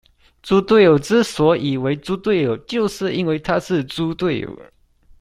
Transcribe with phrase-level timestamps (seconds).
[0.41, 4.59] 豬隊友之所以為豬隊友，就是因為他是豬隊友